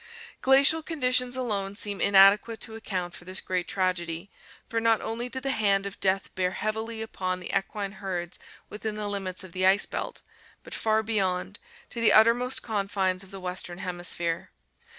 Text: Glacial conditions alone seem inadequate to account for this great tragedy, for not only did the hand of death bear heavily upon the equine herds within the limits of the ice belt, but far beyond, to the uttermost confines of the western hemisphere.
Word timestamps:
Glacial 0.41 0.81
conditions 0.81 1.35
alone 1.35 1.75
seem 1.75 2.01
inadequate 2.01 2.59
to 2.61 2.73
account 2.73 3.13
for 3.13 3.23
this 3.23 3.39
great 3.39 3.67
tragedy, 3.67 4.31
for 4.65 4.81
not 4.81 4.99
only 4.99 5.29
did 5.29 5.43
the 5.43 5.51
hand 5.51 5.85
of 5.85 5.99
death 5.99 6.33
bear 6.33 6.53
heavily 6.53 7.03
upon 7.03 7.39
the 7.39 7.55
equine 7.55 7.91
herds 7.91 8.39
within 8.67 8.95
the 8.95 9.07
limits 9.07 9.43
of 9.43 9.51
the 9.51 9.67
ice 9.67 9.85
belt, 9.85 10.23
but 10.63 10.73
far 10.73 11.03
beyond, 11.03 11.59
to 11.91 12.01
the 12.01 12.13
uttermost 12.13 12.63
confines 12.63 13.21
of 13.21 13.29
the 13.29 13.39
western 13.39 13.77
hemisphere. 13.77 14.49